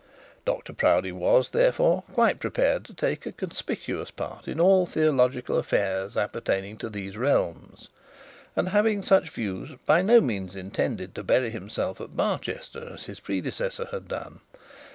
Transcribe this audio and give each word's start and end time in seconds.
Dr 0.45 0.73
Proudie 0.73 1.11
was, 1.11 1.51
therefore, 1.51 2.01
quite 2.11 2.39
prepared 2.39 2.85
to 2.85 2.93
take 2.95 3.27
a 3.27 3.31
conspicuous 3.31 4.09
part 4.09 4.47
in 4.47 4.59
all 4.59 4.87
theological 4.87 5.59
affairs 5.59 6.17
appertaining 6.17 6.77
to 6.77 6.89
these 6.89 7.15
realms; 7.15 7.87
and 8.55 8.69
having 8.69 9.03
such 9.03 9.29
views, 9.29 9.73
by 9.85 10.01
no 10.01 10.19
means 10.19 10.55
intended 10.55 11.13
to 11.13 11.23
bury 11.23 11.51
himself 11.51 12.01
at 12.01 12.17
Barchester 12.17 12.89
as 12.95 13.05
his 13.05 13.19
predecessor 13.19 13.89
had 13.91 14.07
done. 14.07 14.39